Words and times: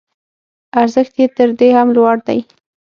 ارزښت 0.79 1.13
یې 1.21 1.27
تر 1.37 1.49
دې 1.59 1.69
هم 1.77 1.87
لوړ 1.95 2.15
دی. 2.27 2.39